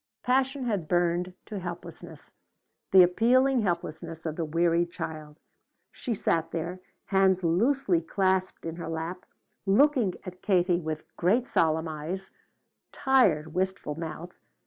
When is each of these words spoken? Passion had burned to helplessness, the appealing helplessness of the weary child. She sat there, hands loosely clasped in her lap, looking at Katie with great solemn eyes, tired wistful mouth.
Passion 0.23 0.63
had 0.65 0.87
burned 0.87 1.31
to 1.45 1.59
helplessness, 1.59 2.31
the 2.91 3.03
appealing 3.03 3.61
helplessness 3.61 4.25
of 4.25 4.35
the 4.35 4.43
weary 4.45 4.83
child. 4.83 5.39
She 5.91 6.15
sat 6.15 6.49
there, 6.49 6.79
hands 7.05 7.43
loosely 7.43 8.01
clasped 8.01 8.65
in 8.65 8.77
her 8.77 8.89
lap, 8.89 9.27
looking 9.67 10.15
at 10.25 10.41
Katie 10.41 10.79
with 10.81 11.15
great 11.17 11.45
solemn 11.45 11.87
eyes, 11.87 12.31
tired 12.91 13.53
wistful 13.53 13.93
mouth. 13.93 14.33